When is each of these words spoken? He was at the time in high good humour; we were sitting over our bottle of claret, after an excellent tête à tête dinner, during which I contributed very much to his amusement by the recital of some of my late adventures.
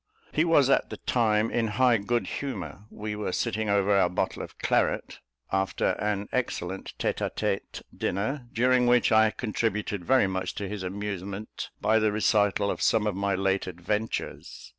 He 0.31 0.43
was 0.43 0.67
at 0.67 0.89
the 0.89 0.97
time 0.97 1.51
in 1.51 1.67
high 1.77 1.97
good 1.97 2.25
humour; 2.25 2.85
we 2.89 3.15
were 3.15 3.31
sitting 3.31 3.69
over 3.69 3.91
our 3.95 4.09
bottle 4.09 4.41
of 4.41 4.57
claret, 4.57 5.19
after 5.51 5.89
an 6.01 6.27
excellent 6.31 6.97
tête 6.97 7.17
à 7.19 7.29
tête 7.29 7.83
dinner, 7.95 8.47
during 8.51 8.87
which 8.87 9.11
I 9.11 9.29
contributed 9.29 10.03
very 10.03 10.25
much 10.25 10.55
to 10.55 10.67
his 10.67 10.81
amusement 10.81 11.69
by 11.79 11.99
the 11.99 12.11
recital 12.11 12.71
of 12.71 12.81
some 12.81 13.05
of 13.05 13.15
my 13.15 13.35
late 13.35 13.67
adventures. 13.67 14.69